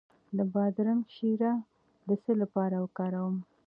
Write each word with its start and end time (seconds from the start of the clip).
د 0.37 0.39
بادرنګ 0.53 1.03
شیره 1.15 1.53
د 2.07 2.09
څه 2.23 2.31
لپاره 2.41 2.75
وکاروم؟ 2.83 3.35